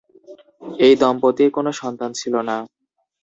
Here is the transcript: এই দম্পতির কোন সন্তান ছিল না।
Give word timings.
এই 0.79 0.93
দম্পতির 1.01 1.49
কোন 1.51 1.65
সন্তান 1.81 2.11
ছিল 2.13 2.33
না। 2.49 2.57